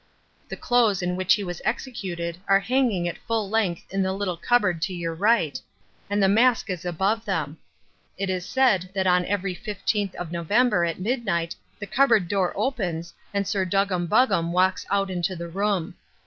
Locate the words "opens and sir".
12.55-13.63